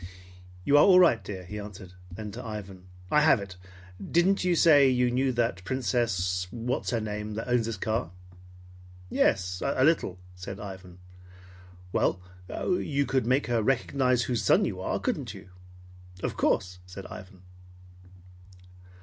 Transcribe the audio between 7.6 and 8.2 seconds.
this car?"